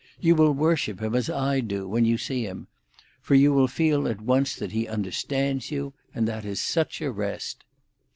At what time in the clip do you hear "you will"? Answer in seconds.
0.19-0.53, 3.35-3.67